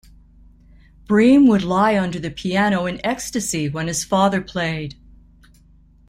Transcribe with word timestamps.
Bream 1.05 1.45
would 1.45 1.61
lie 1.61 1.95
under 1.95 2.17
the 2.17 2.31
piano 2.31 2.87
in 2.87 2.99
"ecstasy" 3.05 3.69
when 3.69 3.85
his 3.85 4.03
father 4.03 4.41
played. 4.41 4.95